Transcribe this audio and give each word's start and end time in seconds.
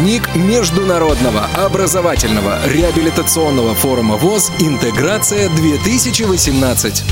Дневник 0.00 0.34
Международного 0.34 1.44
образовательного 1.54 2.66
реабилитационного 2.66 3.74
форума 3.74 4.16
ВОЗ 4.16 4.50
«Интеграция-2018». 4.58 7.02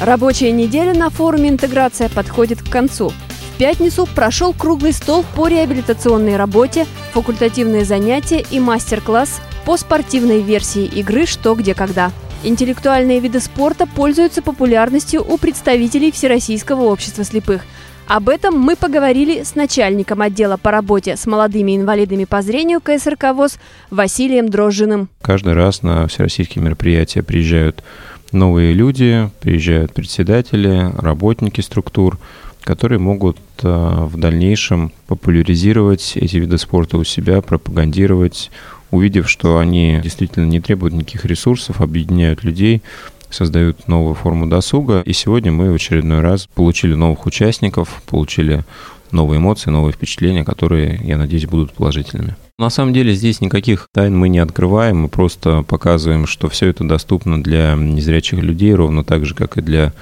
Рабочая 0.00 0.52
неделя 0.52 0.94
на 0.94 1.10
форуме 1.10 1.48
«Интеграция» 1.48 2.08
подходит 2.08 2.62
к 2.62 2.70
концу. 2.70 3.10
В 3.10 3.58
пятницу 3.58 4.08
прошел 4.14 4.52
круглый 4.52 4.92
стол 4.92 5.24
по 5.34 5.48
реабилитационной 5.48 6.36
работе, 6.36 6.86
факультативные 7.12 7.84
занятия 7.84 8.46
и 8.48 8.60
мастер-класс 8.60 9.40
по 9.64 9.76
спортивной 9.76 10.40
версии 10.40 10.84
игры 10.84 11.26
«Что, 11.26 11.56
где, 11.56 11.74
когда». 11.74 12.12
Интеллектуальные 12.44 13.18
виды 13.18 13.40
спорта 13.40 13.88
пользуются 13.88 14.40
популярностью 14.40 15.26
у 15.28 15.36
представителей 15.36 16.12
Всероссийского 16.12 16.82
общества 16.82 17.24
слепых. 17.24 17.62
Об 18.06 18.28
этом 18.28 18.58
мы 18.58 18.76
поговорили 18.76 19.42
с 19.42 19.54
начальником 19.54 20.20
отдела 20.20 20.58
по 20.58 20.70
работе 20.70 21.16
с 21.16 21.26
молодыми 21.26 21.74
инвалидами 21.74 22.24
по 22.24 22.42
зрению 22.42 22.80
КСРК 22.82 23.32
ВОЗ 23.34 23.58
Василием 23.90 24.50
Дрожжиным. 24.50 25.08
Каждый 25.22 25.54
раз 25.54 25.82
на 25.82 26.06
всероссийские 26.06 26.62
мероприятия 26.62 27.22
приезжают 27.22 27.82
новые 28.30 28.74
люди, 28.74 29.30
приезжают 29.40 29.94
председатели, 29.94 30.90
работники 30.98 31.62
структур, 31.62 32.18
которые 32.62 32.98
могут 32.98 33.38
э, 33.62 33.68
в 33.68 34.18
дальнейшем 34.18 34.92
популяризировать 35.06 36.12
эти 36.16 36.36
виды 36.36 36.58
спорта 36.58 36.98
у 36.98 37.04
себя, 37.04 37.40
пропагандировать, 37.40 38.50
увидев, 38.90 39.30
что 39.30 39.58
они 39.58 40.00
действительно 40.02 40.44
не 40.44 40.60
требуют 40.60 40.94
никаких 40.94 41.24
ресурсов, 41.24 41.80
объединяют 41.80 42.44
людей, 42.44 42.82
создают 43.34 43.88
новую 43.88 44.14
форму 44.14 44.46
досуга. 44.46 45.02
И 45.04 45.12
сегодня 45.12 45.52
мы 45.52 45.70
в 45.70 45.74
очередной 45.74 46.20
раз 46.20 46.46
получили 46.46 46.94
новых 46.94 47.26
участников, 47.26 48.02
получили 48.06 48.64
новые 49.10 49.38
эмоции, 49.38 49.70
новые 49.70 49.92
впечатления, 49.92 50.44
которые, 50.44 51.00
я 51.04 51.16
надеюсь, 51.16 51.46
будут 51.46 51.72
положительными. 51.72 52.36
На 52.58 52.70
самом 52.70 52.92
деле 52.92 53.14
здесь 53.14 53.40
никаких 53.40 53.88
тайн 53.92 54.16
мы 54.16 54.28
не 54.28 54.38
открываем, 54.38 55.02
мы 55.02 55.08
просто 55.08 55.62
показываем, 55.62 56.26
что 56.26 56.48
все 56.48 56.68
это 56.68 56.84
доступно 56.84 57.42
для 57.42 57.74
незрячих 57.74 58.40
людей, 58.40 58.74
ровно 58.74 59.04
так 59.04 59.26
же, 59.26 59.34
как 59.34 59.56
и 59.58 59.60
для 59.60 59.92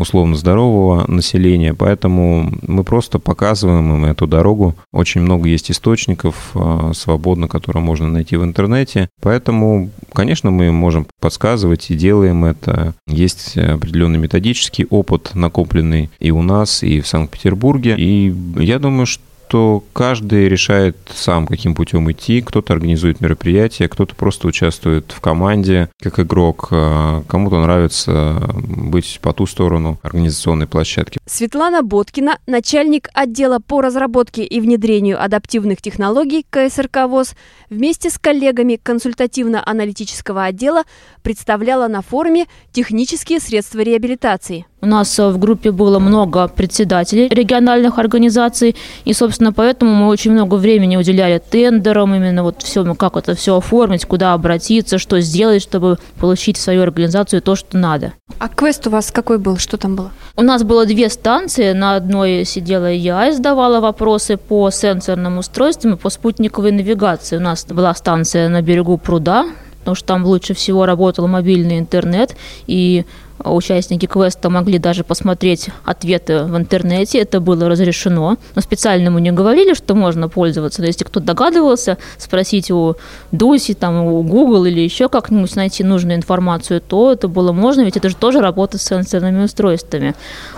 условно 0.00 0.36
здорового 0.36 1.04
населения, 1.10 1.74
поэтому 1.74 2.52
мы 2.66 2.84
просто 2.84 3.18
показываем 3.18 3.94
им 3.94 4.04
эту 4.04 4.26
дорогу. 4.26 4.74
Очень 4.92 5.22
много 5.22 5.48
есть 5.48 5.70
источников 5.70 6.50
а, 6.54 6.92
свободно, 6.94 7.48
которые 7.48 7.82
можно 7.82 8.08
найти 8.08 8.36
в 8.36 8.44
интернете, 8.44 9.08
поэтому, 9.20 9.90
конечно, 10.12 10.50
мы 10.50 10.72
можем 10.72 11.06
подсказывать 11.20 11.90
и 11.90 11.94
делаем 11.94 12.44
это. 12.44 12.94
Есть 13.06 13.56
определенный 13.56 14.18
методический 14.18 14.86
опыт, 14.88 15.32
накопленный 15.34 16.10
и 16.18 16.30
у 16.30 16.42
нас, 16.42 16.82
и 16.82 17.00
в 17.00 17.06
Санкт-Петербурге, 17.06 17.94
и 17.96 18.34
я 18.56 18.78
думаю, 18.78 19.06
что 19.06 19.22
что 19.50 19.82
каждый 19.92 20.48
решает 20.48 20.96
сам, 21.12 21.48
каким 21.48 21.74
путем 21.74 22.08
идти. 22.12 22.40
Кто-то 22.40 22.72
организует 22.72 23.20
мероприятие, 23.20 23.88
кто-то 23.88 24.14
просто 24.14 24.46
участвует 24.46 25.10
в 25.10 25.20
команде 25.20 25.90
как 26.00 26.20
игрок. 26.20 26.68
А 26.70 27.24
кому-то 27.26 27.58
нравится 27.58 28.48
быть 28.54 29.18
по 29.20 29.32
ту 29.32 29.46
сторону 29.46 29.98
организационной 30.02 30.68
площадки. 30.68 31.18
Светлана 31.26 31.82
Боткина, 31.82 32.38
начальник 32.46 33.08
отдела 33.12 33.58
по 33.58 33.80
разработке 33.80 34.44
и 34.44 34.60
внедрению 34.60 35.20
адаптивных 35.20 35.82
технологий 35.82 36.46
КСРК 36.48 37.08
ВОЗ, 37.08 37.34
вместе 37.70 38.08
с 38.08 38.18
коллегами 38.18 38.78
консультативно-аналитического 38.80 40.44
отдела 40.44 40.84
представляла 41.24 41.88
на 41.88 42.02
форуме 42.02 42.46
технические 42.70 43.40
средства 43.40 43.80
реабилитации. 43.80 44.66
У 44.82 44.86
нас 44.86 45.18
в 45.18 45.38
группе 45.38 45.72
было 45.72 45.98
много 45.98 46.48
председателей 46.48 47.28
региональных 47.28 47.98
организаций, 47.98 48.76
и, 49.04 49.12
собственно, 49.12 49.52
поэтому 49.52 49.94
мы 49.94 50.08
очень 50.08 50.32
много 50.32 50.54
времени 50.54 50.96
уделяли 50.96 51.38
тендерам, 51.38 52.14
именно 52.14 52.42
вот 52.42 52.62
все, 52.62 52.94
как 52.94 53.16
это 53.16 53.34
все 53.34 53.58
оформить, 53.58 54.06
куда 54.06 54.32
обратиться, 54.32 54.98
что 54.98 55.20
сделать, 55.20 55.62
чтобы 55.62 55.98
получить 56.18 56.56
в 56.56 56.62
свою 56.62 56.82
организацию 56.82 57.42
то, 57.42 57.56
что 57.56 57.76
надо. 57.76 58.14
А 58.38 58.48
квест 58.48 58.86
у 58.86 58.90
вас 58.90 59.10
какой 59.10 59.38
был? 59.38 59.58
Что 59.58 59.76
там 59.76 59.96
было? 59.96 60.12
У 60.36 60.42
нас 60.42 60.62
было 60.62 60.86
две 60.86 61.10
станции. 61.10 61.72
На 61.72 61.96
одной 61.96 62.46
сидела 62.46 62.90
я 62.90 63.28
и 63.28 63.32
задавала 63.32 63.80
вопросы 63.80 64.38
по 64.38 64.70
сенсорным 64.70 65.36
устройствам 65.36 65.94
и 65.94 65.96
по 65.98 66.08
спутниковой 66.08 66.72
навигации. 66.72 67.36
У 67.36 67.40
нас 67.40 67.66
была 67.66 67.94
станция 67.94 68.48
на 68.48 68.62
берегу 68.62 68.96
пруда, 68.96 69.46
потому 69.80 69.94
что 69.94 70.06
там 70.06 70.24
лучше 70.24 70.54
всего 70.54 70.86
работал 70.86 71.28
мобильный 71.28 71.78
интернет, 71.78 72.34
и 72.66 73.04
участники 73.44 74.06
квеста 74.06 74.50
могли 74.50 74.78
даже 74.78 75.04
посмотреть 75.04 75.68
ответы 75.84 76.44
в 76.44 76.56
интернете, 76.56 77.18
это 77.18 77.40
было 77.40 77.68
разрешено. 77.68 78.36
Но 78.54 78.62
специально 78.62 79.10
мы 79.10 79.20
не 79.20 79.32
говорили, 79.32 79.74
что 79.74 79.94
можно 79.94 80.28
пользоваться. 80.28 80.80
Но 80.80 80.86
если 80.86 81.04
кто 81.04 81.20
догадывался, 81.20 81.98
спросить 82.18 82.70
у 82.70 82.96
Дуси, 83.32 83.74
там, 83.74 84.04
у 84.04 84.22
Google 84.22 84.64
или 84.66 84.80
еще 84.80 85.08
как-нибудь 85.08 85.54
найти 85.56 85.84
нужную 85.84 86.16
информацию, 86.16 86.80
то 86.80 87.12
это 87.12 87.28
было 87.28 87.52
можно, 87.52 87.82
ведь 87.82 87.96
это 87.96 88.08
же 88.08 88.16
тоже 88.16 88.40
работа 88.40 88.78
с 88.78 88.82
сенсорными 88.82 89.44
устройствами. 89.44 90.14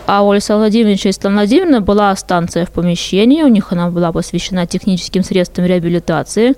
А 0.06 0.22
у 0.22 0.30
Александра 0.30 0.64
Владимировича 0.64 1.08
и 1.08 1.12
Светланы 1.12 1.36
Владимировны 1.36 1.80
была 1.80 2.14
станция 2.16 2.66
в 2.66 2.70
помещении, 2.70 3.42
у 3.42 3.48
них 3.48 3.72
она 3.72 3.90
была 3.90 4.12
посвящена 4.12 4.66
техническим 4.66 5.22
средствам 5.22 5.66
реабилитации. 5.66 6.54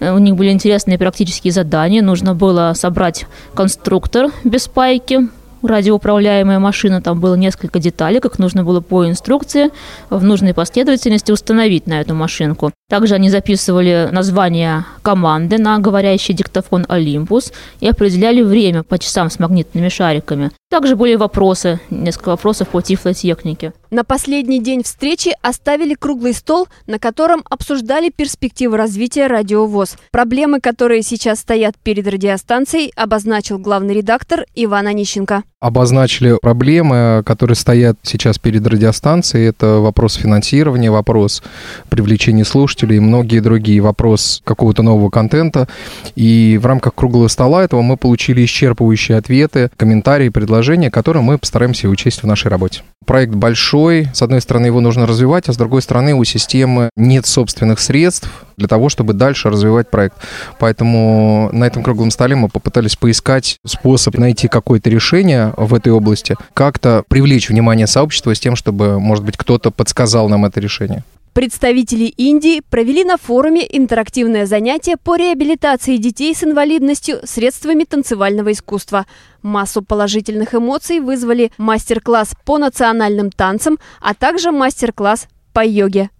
У 0.00 0.18
них 0.18 0.34
были 0.34 0.50
интересные 0.50 0.98
практические 0.98 1.52
задания. 1.52 2.02
Нужно 2.02 2.34
было 2.34 2.72
собрать 2.74 3.26
конструктор 3.54 4.32
без 4.42 4.66
пайки, 4.66 5.28
радиоуправляемая 5.62 6.58
машина, 6.58 7.00
там 7.00 7.20
было 7.20 7.34
несколько 7.34 7.78
деталей, 7.78 8.20
как 8.20 8.38
нужно 8.38 8.64
было 8.64 8.80
по 8.80 9.06
инструкции 9.08 9.70
в 10.10 10.22
нужной 10.22 10.54
последовательности 10.54 11.32
установить 11.32 11.86
на 11.86 12.00
эту 12.00 12.14
машинку. 12.14 12.72
Также 12.88 13.14
они 13.14 13.30
записывали 13.30 14.08
название 14.12 14.84
команды 15.02 15.58
на 15.58 15.78
говорящий 15.78 16.34
диктофон 16.34 16.84
«Олимпус» 16.88 17.52
и 17.80 17.88
определяли 17.88 18.42
время 18.42 18.82
по 18.82 18.98
часам 18.98 19.30
с 19.30 19.38
магнитными 19.38 19.88
шариками. 19.88 20.50
Также 20.72 20.96
были 20.96 21.16
вопросы, 21.16 21.80
несколько 21.90 22.30
вопросов 22.30 22.68
по 22.68 22.80
тифлотехнике. 22.80 23.74
На 23.90 24.04
последний 24.04 24.58
день 24.58 24.82
встречи 24.82 25.32
оставили 25.42 25.92
круглый 25.92 26.32
стол, 26.32 26.66
на 26.86 26.98
котором 26.98 27.42
обсуждали 27.50 28.08
перспективы 28.08 28.78
развития 28.78 29.26
радиовоз. 29.26 29.96
Проблемы, 30.10 30.60
которые 30.60 31.02
сейчас 31.02 31.40
стоят 31.40 31.74
перед 31.76 32.06
радиостанцией, 32.06 32.90
обозначил 32.96 33.58
главный 33.58 33.92
редактор 33.92 34.46
Иван 34.54 34.86
Онищенко. 34.86 35.42
Обозначили 35.60 36.38
проблемы, 36.40 37.22
которые 37.24 37.54
стоят 37.54 37.98
сейчас 38.02 38.38
перед 38.38 38.66
радиостанцией. 38.66 39.48
Это 39.48 39.78
вопрос 39.78 40.14
финансирования, 40.14 40.90
вопрос 40.90 41.42
привлечения 41.90 42.46
слушателей 42.46 42.96
и 42.96 43.00
многие 43.00 43.40
другие. 43.40 43.82
Вопрос 43.82 44.40
какого-то 44.42 44.82
нового 44.82 45.10
контента. 45.10 45.68
И 46.16 46.58
в 46.60 46.64
рамках 46.64 46.94
круглого 46.94 47.28
стола 47.28 47.62
этого 47.62 47.82
мы 47.82 47.98
получили 47.98 48.42
исчерпывающие 48.42 49.16
ответы, 49.16 49.70
комментарии, 49.76 50.30
предложения 50.30 50.61
предложения, 50.62 50.92
которые 50.92 51.24
мы 51.24 51.38
постараемся 51.38 51.88
учесть 51.88 52.22
в 52.22 52.26
нашей 52.26 52.46
работе. 52.46 52.82
Проект 53.04 53.34
большой, 53.34 54.08
с 54.14 54.22
одной 54.22 54.40
стороны 54.40 54.66
его 54.66 54.78
нужно 54.80 55.08
развивать, 55.08 55.48
а 55.48 55.52
с 55.52 55.56
другой 55.56 55.82
стороны 55.82 56.14
у 56.14 56.22
системы 56.22 56.90
нет 56.94 57.26
собственных 57.26 57.80
средств 57.80 58.30
для 58.56 58.68
того, 58.68 58.88
чтобы 58.88 59.12
дальше 59.12 59.50
развивать 59.50 59.90
проект. 59.90 60.14
Поэтому 60.60 61.50
на 61.52 61.64
этом 61.64 61.82
круглом 61.82 62.12
столе 62.12 62.36
мы 62.36 62.48
попытались 62.48 62.94
поискать 62.94 63.56
способ 63.66 64.16
найти 64.18 64.46
какое-то 64.46 64.88
решение 64.88 65.52
в 65.56 65.74
этой 65.74 65.90
области, 65.90 66.36
как-то 66.54 67.02
привлечь 67.08 67.48
внимание 67.48 67.88
сообщества 67.88 68.32
с 68.32 68.38
тем, 68.38 68.54
чтобы, 68.54 69.00
может 69.00 69.24
быть, 69.24 69.36
кто-то 69.36 69.72
подсказал 69.72 70.28
нам 70.28 70.44
это 70.44 70.60
решение. 70.60 71.02
Представители 71.32 72.04
Индии 72.04 72.60
провели 72.68 73.04
на 73.04 73.16
форуме 73.16 73.66
интерактивное 73.66 74.44
занятие 74.44 74.98
по 74.98 75.16
реабилитации 75.16 75.96
детей 75.96 76.34
с 76.34 76.44
инвалидностью 76.44 77.20
средствами 77.24 77.84
танцевального 77.84 78.52
искусства. 78.52 79.06
Массу 79.40 79.80
положительных 79.82 80.54
эмоций 80.54 81.00
вызвали 81.00 81.50
мастер-класс 81.56 82.34
по 82.44 82.58
национальным 82.58 83.30
танцам, 83.30 83.78
а 84.02 84.12
также 84.12 84.50
мастер-класс 84.50 85.26
по 85.54 85.64
йоге. 85.64 86.10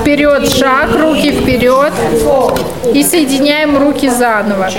Вперед 0.00 0.48
шаг, 0.48 0.94
руки 0.94 1.32
вперед 1.32 1.92
и 2.94 3.02
соединяем 3.02 3.76
руки 3.76 4.08
заново. 4.08 4.70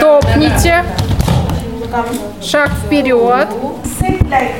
Топните. 0.00 0.84
Шаг 2.42 2.72
вперед. 2.84 3.48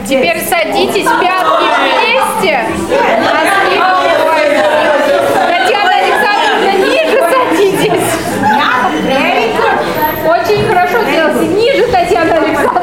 Теперь 0.06 0.44
садитесь 0.44 1.06
пятки 1.06 1.64
вместе. 1.80 2.60
Татьяна 5.48 5.94
Александровна, 6.00 6.72
ниже 6.84 7.18
садитесь. 7.32 8.10
Очень 10.26 10.68
хорошо 10.68 11.02
делаете. 11.10 11.46
Ниже, 11.46 11.86
Татьяна 11.90 12.34
Александровна. 12.36 12.74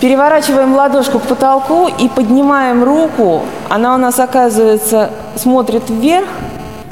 Переворачиваем 0.00 0.74
ладошку 0.74 1.18
к 1.18 1.22
потолку 1.22 1.88
и 1.88 2.08
поднимаем 2.08 2.84
руку. 2.84 3.42
Она 3.70 3.94
у 3.94 3.98
нас 3.98 4.20
оказывается 4.20 5.10
смотрит 5.34 5.88
вверх 5.88 6.28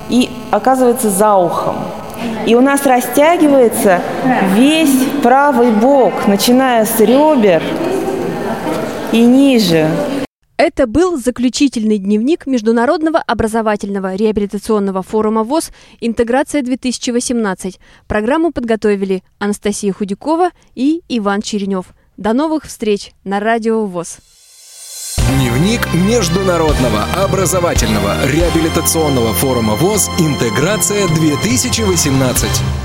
и 0.09 0.31
оказывается 0.51 1.11
за 1.11 1.35
ухом. 1.35 1.77
И 2.47 2.55
у 2.55 2.61
нас 2.61 2.85
растягивается 2.87 4.01
весь 4.55 5.05
правый 5.23 5.71
бок, 5.71 6.27
начиная 6.27 6.85
с 6.85 6.99
ребер 7.01 7.63
и 9.13 9.25
ниже. 9.25 9.89
Это 10.57 10.87
был 10.87 11.19
заключительный 11.19 11.99
дневник 11.99 12.47
Международного 12.47 13.19
образовательного 13.19 14.15
реабилитационного 14.15 15.03
форума 15.03 15.43
ВОЗ 15.43 15.73
«Интеграция-2018». 16.01 17.79
Программу 18.07 18.53
подготовили 18.53 19.25
Анастасия 19.39 19.93
Худякова 19.93 20.51
и 20.77 21.03
Иван 21.09 21.43
Черенев. 21.43 21.87
До 22.17 22.33
новых 22.33 22.65
встреч 22.65 23.13
на 23.25 23.41
Радио 23.41 23.85
ВОЗ. 23.87 24.19
Дневник 25.62 25.94
Международного 25.94 27.05
образовательного 27.14 28.26
реабилитационного 28.26 29.32
форума 29.32 29.76
ВОЗ 29.76 30.11
«Интеграция-2018». 30.19 32.81